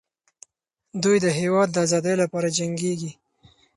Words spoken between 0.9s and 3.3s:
دوی د هېواد د ازادۍ لپاره جنګېږي.